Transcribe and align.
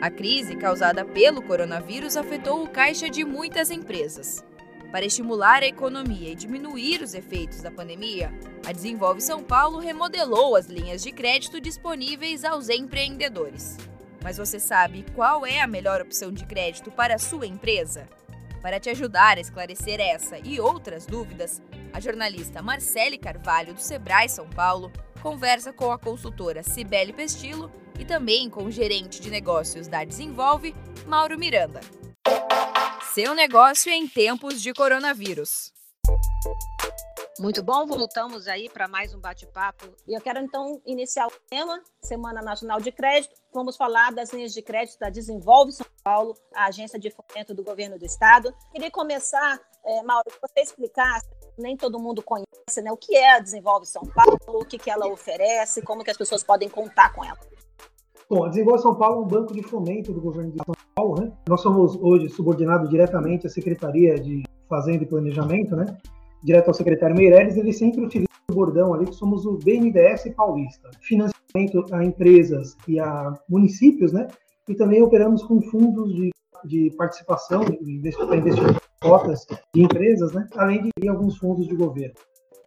A 0.00 0.08
crise 0.08 0.56
causada 0.56 1.04
pelo 1.04 1.42
coronavírus 1.42 2.16
afetou 2.16 2.64
o 2.64 2.68
caixa 2.68 3.10
de 3.10 3.22
muitas 3.22 3.70
empresas. 3.70 4.42
Para 4.90 5.04
estimular 5.04 5.62
a 5.62 5.66
economia 5.66 6.30
e 6.30 6.34
diminuir 6.34 7.02
os 7.02 7.12
efeitos 7.12 7.60
da 7.60 7.70
pandemia, 7.70 8.32
a 8.66 8.72
Desenvolve 8.72 9.20
São 9.20 9.42
Paulo 9.42 9.78
remodelou 9.78 10.56
as 10.56 10.68
linhas 10.68 11.02
de 11.02 11.12
crédito 11.12 11.60
disponíveis 11.60 12.46
aos 12.46 12.70
empreendedores. 12.70 13.76
Mas 14.24 14.38
você 14.38 14.58
sabe 14.58 15.04
qual 15.14 15.44
é 15.44 15.60
a 15.60 15.66
melhor 15.66 16.00
opção 16.00 16.32
de 16.32 16.46
crédito 16.46 16.90
para 16.90 17.16
a 17.16 17.18
sua 17.18 17.46
empresa? 17.46 18.08
Para 18.62 18.80
te 18.80 18.88
ajudar 18.88 19.36
a 19.36 19.40
esclarecer 19.40 20.00
essa 20.00 20.38
e 20.38 20.58
outras 20.58 21.04
dúvidas, 21.04 21.60
a 21.92 22.00
jornalista 22.00 22.62
Marcele 22.62 23.18
Carvalho, 23.18 23.74
do 23.74 23.80
Sebrae 23.80 24.30
São 24.30 24.48
Paulo, 24.48 24.90
conversa 25.20 25.72
com 25.72 25.92
a 25.92 25.98
consultora 25.98 26.62
Cibele 26.62 27.12
Pestilo 27.12 27.70
e 27.98 28.04
também 28.04 28.48
com 28.48 28.64
o 28.64 28.70
gerente 28.70 29.20
de 29.20 29.30
negócios 29.30 29.86
da 29.86 30.02
Desenvolve, 30.04 30.74
Mauro 31.06 31.38
Miranda. 31.38 31.80
Seu 33.14 33.34
negócio 33.34 33.92
em 33.92 34.08
tempos 34.08 34.60
de 34.62 34.72
coronavírus. 34.72 35.72
Muito 37.38 37.62
bom, 37.62 37.86
voltamos 37.86 38.46
aí 38.46 38.68
para 38.68 38.86
mais 38.86 39.14
um 39.14 39.18
bate-papo. 39.18 39.86
E 40.06 40.14
eu 40.14 40.20
quero 40.20 40.40
então 40.40 40.80
iniciar 40.84 41.26
o 41.26 41.32
tema, 41.48 41.82
Semana 42.02 42.42
Nacional 42.42 42.80
de 42.80 42.92
Crédito. 42.92 43.34
Vamos 43.52 43.78
falar 43.78 44.12
das 44.12 44.30
linhas 44.30 44.52
de 44.52 44.60
crédito 44.60 44.98
da 44.98 45.08
Desenvolve 45.08 45.72
São 45.72 45.86
Paulo, 46.04 46.36
a 46.54 46.66
agência 46.66 46.98
de 46.98 47.10
fomento 47.10 47.54
do 47.54 47.64
governo 47.64 47.98
do 47.98 48.04
estado. 48.04 48.54
Queria 48.70 48.90
começar, 48.90 49.58
é, 49.84 50.02
Mauro, 50.02 50.30
você 50.40 50.60
explicasse, 50.60 51.28
nem 51.60 51.76
todo 51.76 52.00
mundo 52.00 52.22
conhece, 52.22 52.82
né, 52.82 52.90
o 52.90 52.96
que 52.96 53.16
é 53.16 53.36
a 53.36 53.38
Desenvolve 53.38 53.86
São 53.86 54.02
Paulo, 54.02 54.38
o 54.48 54.64
que, 54.64 54.78
que 54.78 54.90
ela 54.90 55.06
oferece, 55.06 55.82
como 55.82 56.02
que 56.02 56.10
as 56.10 56.16
pessoas 56.16 56.42
podem 56.42 56.68
contar 56.68 57.12
com 57.12 57.24
ela. 57.24 57.38
Bom, 58.28 58.44
a 58.44 58.48
Desenvolve 58.48 58.82
São 58.82 58.94
Paulo 58.94 59.22
é 59.22 59.24
um 59.24 59.28
banco 59.28 59.52
de 59.52 59.62
fomento 59.62 60.12
do 60.12 60.20
governo 60.20 60.52
de 60.52 60.58
São 60.64 60.74
Paulo. 60.94 61.20
Né? 61.20 61.32
Nós 61.48 61.60
somos 61.60 61.96
hoje 61.96 62.28
subordinados 62.28 62.88
diretamente 62.88 63.46
à 63.46 63.50
Secretaria 63.50 64.14
de 64.20 64.44
Fazenda 64.68 65.02
e 65.02 65.06
Planejamento, 65.06 65.74
né? 65.74 65.96
direto 66.42 66.68
ao 66.68 66.74
secretário 66.74 67.16
Meirelles. 67.16 67.56
Ele 67.56 67.72
sempre 67.72 68.04
utiliza 68.04 68.28
o 68.48 68.54
bordão 68.54 68.94
ali 68.94 69.06
que 69.06 69.14
somos 69.14 69.44
o 69.46 69.58
BNDES 69.58 70.32
paulista. 70.36 70.90
Financiamento 71.00 71.84
a 71.92 72.04
empresas 72.04 72.76
e 72.86 73.00
a 73.00 73.34
municípios, 73.48 74.12
né? 74.12 74.28
e 74.68 74.74
também 74.76 75.02
operamos 75.02 75.42
com 75.42 75.60
fundos 75.60 76.14
de, 76.14 76.30
de 76.64 76.94
participação 76.96 77.64
para 77.64 77.74
investimento 77.74 78.48
em 78.48 78.76
cotas 79.00 79.46
de 79.74 79.82
empresas, 79.82 80.32
né? 80.32 80.46
além 80.56 80.90
de 80.98 81.08
alguns 81.08 81.38
fundos 81.38 81.66
de 81.66 81.74
governo 81.74 82.14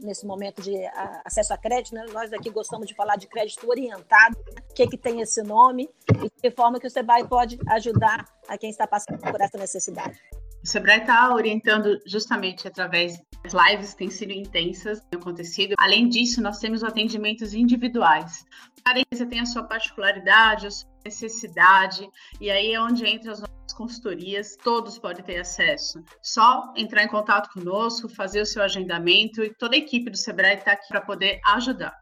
nesse 0.00 0.26
momento 0.26 0.62
de 0.62 0.76
acesso 1.24 1.52
a 1.52 1.58
crédito, 1.58 1.94
né? 1.94 2.06
nós 2.12 2.32
aqui 2.32 2.50
gostamos 2.50 2.86
de 2.86 2.94
falar 2.94 3.16
de 3.16 3.26
crédito 3.26 3.68
orientado, 3.68 4.36
o 4.70 4.74
que, 4.74 4.86
que 4.86 4.96
tem 4.96 5.20
esse 5.20 5.42
nome 5.42 5.88
e 6.10 6.28
de 6.28 6.30
que 6.40 6.50
forma 6.50 6.78
que 6.78 6.86
o 6.86 6.90
SEBRAE 6.90 7.26
pode 7.26 7.58
ajudar 7.68 8.24
a 8.48 8.56
quem 8.56 8.70
está 8.70 8.86
passando 8.86 9.18
por 9.18 9.40
essa 9.40 9.58
necessidade. 9.58 10.18
O 10.62 10.66
Sebrae 10.66 11.00
está 11.00 11.32
orientando 11.32 11.98
justamente 12.06 12.66
através 12.66 13.18
das 13.42 13.52
lives 13.52 13.92
que 13.92 13.98
têm 13.98 14.10
sido 14.10 14.32
intensas, 14.32 15.00
têm 15.08 15.20
acontecido. 15.20 15.74
Além 15.78 16.08
disso, 16.08 16.42
nós 16.42 16.58
temos 16.58 16.82
atendimentos 16.82 17.54
individuais. 17.54 18.44
Cada 18.84 19.00
empresa 19.00 19.26
tem 19.26 19.40
a 19.40 19.46
sua 19.46 19.62
particularidade, 19.64 20.66
a 20.66 20.70
sua 20.70 20.90
necessidade, 21.04 22.08
e 22.40 22.50
aí 22.50 22.72
é 22.72 22.80
onde 22.80 23.06
entra 23.06 23.32
as 23.32 23.40
nossas 23.40 23.57
consultorias, 23.78 24.56
todos 24.62 24.98
podem 24.98 25.24
ter 25.24 25.38
acesso. 25.38 26.02
Só 26.20 26.72
entrar 26.76 27.04
em 27.04 27.08
contato 27.08 27.48
conosco, 27.54 28.08
fazer 28.08 28.40
o 28.40 28.46
seu 28.46 28.60
agendamento 28.60 29.42
e 29.42 29.54
toda 29.54 29.76
a 29.76 29.78
equipe 29.78 30.10
do 30.10 30.16
Sebrae 30.16 30.56
está 30.56 30.72
aqui 30.72 30.88
para 30.88 31.00
poder 31.00 31.38
ajudar. 31.54 31.94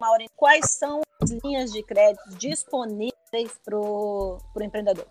Maureen, 0.00 0.28
quais 0.34 0.72
são 0.72 1.00
as 1.22 1.30
linhas 1.44 1.70
de 1.70 1.82
crédito 1.84 2.36
disponíveis 2.36 3.58
para 3.64 3.78
o 3.78 4.38
empreendedor? 4.60 5.06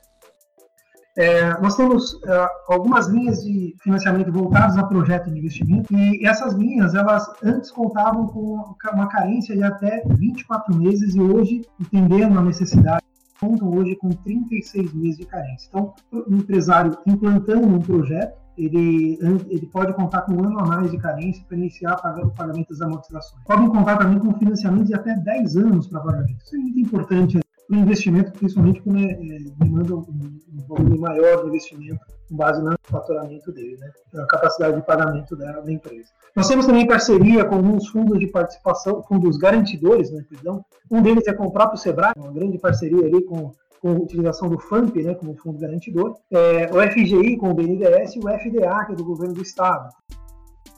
É, 1.17 1.57
nós 1.61 1.77
temos 1.77 2.13
uh, 2.15 2.49
algumas 2.67 3.07
linhas 3.07 3.41
de 3.41 3.73
financiamento 3.81 4.33
voltadas 4.33 4.77
a 4.77 4.83
projeto 4.83 5.31
de 5.31 5.39
investimento 5.39 5.93
e 5.93 6.27
essas 6.27 6.53
linhas, 6.53 6.93
elas 6.93 7.25
antes 7.41 7.71
contavam 7.71 8.27
com 8.27 8.75
uma 8.91 9.07
carência 9.07 9.55
de 9.55 9.63
até 9.63 10.03
24 10.05 10.75
meses 10.75 11.15
e 11.15 11.21
hoje, 11.21 11.61
entendendo 11.79 12.37
a 12.37 12.41
necessidade, 12.41 13.04
contam 13.45 13.69
hoje 13.69 13.95
com 13.95 14.09
36 14.09 14.93
meses 14.93 15.17
de 15.17 15.25
carência. 15.25 15.67
Então, 15.69 15.93
o 16.11 16.33
empresário 16.33 16.97
implantando 17.05 17.67
um 17.67 17.79
projeto, 17.79 18.37
ele, 18.57 19.19
ele 19.49 19.65
pode 19.67 19.93
contar 19.93 20.21
com 20.21 20.33
um 20.33 20.45
ano 20.45 20.59
a 20.59 20.65
mais 20.65 20.89
de 20.89 20.97
carência 20.97 21.43
para 21.47 21.57
iniciar 21.57 21.95
o 21.95 22.31
pagamento 22.31 22.69
das 22.69 22.81
amortizações. 22.81 23.43
Podem 23.43 23.69
contar 23.69 23.97
também 23.97 24.17
com 24.17 24.33
financiamento 24.39 24.85
de 24.85 24.95
até 24.95 25.15
10 25.15 25.57
anos 25.57 25.87
para 25.87 25.99
pagamento. 25.99 26.43
Isso 26.43 26.55
é 26.55 26.59
muito 26.59 26.79
importante 26.79 27.44
o 27.69 27.75
investimento, 27.75 28.31
principalmente 28.31 28.81
quando 28.81 28.99
é, 28.99 29.11
é, 29.11 29.39
demanda 29.59 29.95
um, 29.95 29.99
um, 29.99 30.67
volume 30.67 30.99
maior 30.99 31.41
de 31.41 31.47
investimento 31.47 31.99
com 32.29 32.35
base 32.35 32.61
no 32.61 32.75
faturamento 32.83 33.51
dele, 33.51 33.77
né? 33.77 33.91
a 34.21 34.27
capacidade 34.27 34.75
de 34.75 34.85
pagamento 34.85 35.35
da, 35.35 35.61
da, 35.61 35.71
empresa. 35.71 36.09
Nós 36.35 36.47
temos 36.47 36.65
também 36.65 36.87
parceria 36.87 37.45
com 37.45 37.55
alguns 37.55 37.87
fundos 37.87 38.19
de 38.19 38.27
participação, 38.27 39.01
fundos 39.03 39.37
garantidores, 39.37 40.11
né, 40.11 40.23
perdão. 40.29 40.63
Um 40.91 41.01
deles 41.01 41.27
é 41.27 41.33
com 41.33 41.45
o 41.45 41.51
próprio 41.51 41.79
Sebrae, 41.79 42.13
uma 42.17 42.31
grande 42.31 42.57
parceria 42.57 43.05
ali 43.05 43.23
com 43.23 43.51
com 43.85 43.91
a 43.91 43.99
utilização 43.99 44.49
do 44.49 44.57
FAMP, 44.57 45.03
né, 45.03 45.13
como 45.13 45.35
fundo 45.35 45.59
garantidor, 45.59 46.17
é, 46.31 46.71
o 46.73 46.81
FGI 46.91 47.37
com 47.37 47.51
o 47.51 47.53
BNDES 47.53 48.15
e 48.15 48.19
o 48.19 48.23
FDA, 48.23 48.83
que 48.83 48.93
é 48.93 48.95
do 48.95 49.05
governo 49.05 49.35
do 49.35 49.43
estado. 49.43 49.93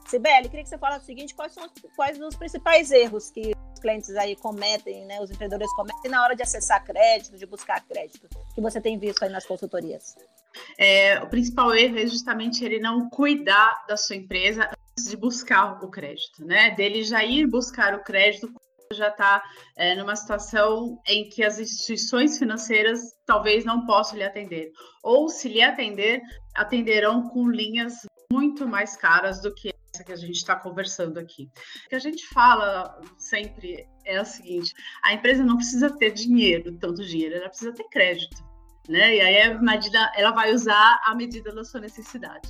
Sibeli, 0.08 0.50
queria 0.50 0.64
que 0.64 0.70
você 0.70 0.78
falasse 0.78 1.04
o 1.04 1.06
seguinte, 1.06 1.34
quais 1.34 1.54
são 1.54 1.64
os, 1.64 1.72
quais 1.96 2.20
os 2.20 2.36
principais 2.36 2.92
erros 2.92 3.30
que 3.30 3.54
os 3.78 3.80
clientes 3.80 4.16
aí 4.16 4.36
cometem, 4.36 5.06
né, 5.06 5.22
os 5.22 5.30
empreendedores 5.30 5.72
cometem 5.76 6.10
na 6.10 6.24
hora 6.24 6.36
de 6.36 6.42
acessar 6.42 6.84
crédito, 6.84 7.38
de 7.38 7.46
buscar 7.46 7.82
crédito, 7.86 8.28
que 8.54 8.62
você 8.62 8.82
tem 8.82 8.98
visto 8.98 9.24
aí 9.24 9.30
nas 9.30 9.46
consultorias? 9.46 10.16
É, 10.78 11.20
o 11.22 11.30
principal 11.30 11.74
erro 11.76 12.00
é 12.00 12.08
justamente 12.08 12.66
ele 12.66 12.80
não 12.80 13.10
cuidar 13.10 13.86
da 13.88 13.96
sua 13.96 14.16
empresa 14.16 14.70
antes 14.92 15.10
de 15.10 15.16
buscar 15.16 15.84
o 15.84 15.90
crédito, 15.90 16.44
né? 16.44 16.72
Dele 16.72 17.04
já 17.04 17.24
ir 17.24 17.46
buscar 17.46 17.94
o 17.94 18.04
crédito 18.04 18.52
já 18.94 19.10
está 19.10 19.44
é, 19.76 19.96
numa 19.96 20.16
situação 20.16 20.98
em 21.06 21.30
que 21.30 21.44
as 21.44 21.60
instituições 21.60 22.40
financeiras 22.40 23.02
talvez 23.26 23.66
não 23.66 23.86
possam 23.86 24.18
lhe 24.18 24.24
atender. 24.24 24.72
Ou, 25.04 25.28
se 25.28 25.50
lhe 25.50 25.62
atender, 25.62 26.22
atenderão 26.56 27.28
com 27.28 27.50
linhas 27.50 28.06
muito 28.32 28.66
mais 28.66 28.96
caras 28.96 29.42
do 29.42 29.54
que 29.54 29.74
essa 29.98 30.04
que 30.04 30.12
a 30.12 30.16
gente 30.16 30.36
está 30.36 30.56
conversando 30.56 31.20
aqui. 31.20 31.50
O 31.86 31.90
que 31.90 31.96
a 31.96 32.00
gente 32.00 32.28
fala 32.28 33.02
sempre 33.18 33.88
é 34.06 34.22
o 34.22 34.26
seguinte: 34.26 34.74
a 35.04 35.14
empresa 35.14 35.44
não 35.44 35.58
precisa 35.58 35.90
ter 35.90 36.12
dinheiro, 36.12 36.78
tanto 36.78 37.04
dinheiro, 37.04 37.36
ela 37.36 37.50
precisa 37.50 37.74
ter 37.74 37.86
crédito. 37.86 38.46
Né? 38.88 39.16
E 39.16 39.22
aí 39.22 39.42
a 39.42 39.60
medida, 39.60 40.12
ela 40.16 40.32
vai 40.32 40.54
usar 40.54 41.02
a 41.06 41.14
medida 41.14 41.54
da 41.54 41.64
sua 41.64 41.82
necessidade. 41.82 42.48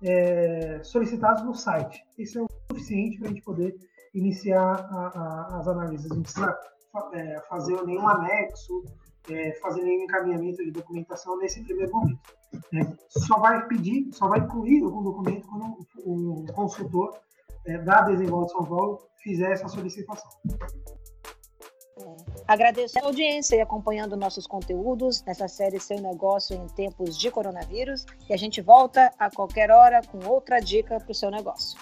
é, 0.03 0.81
solicitados 0.83 1.43
no 1.43 1.53
site. 1.53 2.03
Isso 2.17 2.39
é 2.39 2.43
o 2.43 2.47
suficiente 2.71 3.19
para 3.19 3.27
a 3.27 3.31
gente 3.31 3.43
poder 3.43 3.75
iniciar 4.15 4.87
a, 4.89 5.07
a, 5.07 5.59
as 5.59 5.67
análises. 5.67 6.09
Não 6.09 6.23
precisa 6.23 6.57
é, 7.13 7.39
fazer 7.49 7.79
nenhum 7.83 8.07
anexo, 8.07 8.83
é, 9.29 9.53
fazer 9.59 9.83
nenhum 9.83 10.03
encaminhamento 10.03 10.63
de 10.63 10.71
documentação 10.71 11.37
nesse 11.37 11.63
primeiro 11.63 11.91
momento. 11.91 12.19
Né? 12.71 12.95
Só 13.09 13.37
vai 13.39 13.67
pedir, 13.67 14.09
só 14.13 14.27
vai 14.27 14.39
incluir 14.39 14.83
algum 14.83 15.03
documento 15.03 15.47
quando 15.47 15.77
o 16.05 16.45
consultor 16.53 17.17
é, 17.65 17.77
da 17.79 18.01
Desenvolve 18.01 18.49
São 18.49 18.63
Paulo 18.63 19.01
fizer 19.21 19.51
essa 19.51 19.67
solicitação. 19.67 20.29
Agradeço 22.47 22.99
a 22.99 23.05
audiência 23.05 23.55
e 23.55 23.61
acompanhando 23.61 24.15
nossos 24.15 24.45
conteúdos 24.45 25.23
nessa 25.23 25.47
série 25.47 25.79
Seu 25.79 25.99
Negócio 25.99 26.55
em 26.55 26.67
Tempos 26.67 27.17
de 27.17 27.31
Coronavírus. 27.31 28.05
E 28.29 28.33
a 28.33 28.37
gente 28.37 28.61
volta 28.61 29.11
a 29.17 29.31
qualquer 29.31 29.71
hora 29.71 30.01
com 30.03 30.19
outra 30.27 30.59
dica 30.59 30.99
para 30.99 31.11
o 31.11 31.15
seu 31.15 31.31
negócio. 31.31 31.79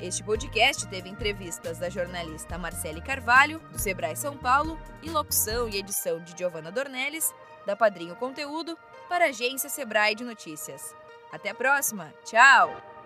Este 0.00 0.22
podcast 0.22 0.86
teve 0.86 1.08
entrevistas 1.08 1.78
da 1.78 1.90
jornalista 1.90 2.56
Marcele 2.56 3.00
Carvalho, 3.02 3.58
do 3.72 3.78
Sebrae 3.80 4.14
São 4.14 4.36
Paulo, 4.36 4.78
e 5.02 5.10
locução 5.10 5.68
e 5.68 5.76
edição 5.76 6.20
de 6.20 6.38
Giovanna 6.38 6.70
Dornelles, 6.70 7.34
da 7.66 7.74
Padrinho 7.74 8.14
Conteúdo, 8.14 8.78
para 9.08 9.24
a 9.24 9.28
agência 9.28 9.68
Sebrae 9.68 10.14
de 10.14 10.22
Notícias. 10.22 10.94
Até 11.32 11.50
a 11.50 11.54
próxima. 11.54 12.14
Tchau! 12.24 12.97